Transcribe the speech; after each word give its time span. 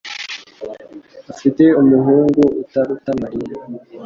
afite 1.31 1.63
umuhungu 1.81 2.41
utaruta 2.61 3.09
Mariya. 3.21 3.55